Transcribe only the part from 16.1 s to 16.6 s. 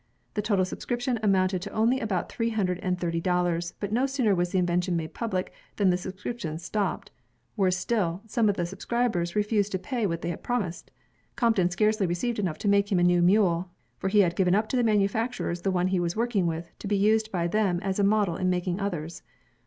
working